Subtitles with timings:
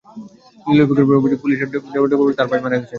[0.65, 2.89] লিলু বেগমের অভিযোগ, পুলিশের ধাওয়ায় ডোবায় পড়ে গিয়ে তাঁর ভাই মারা গেছেন।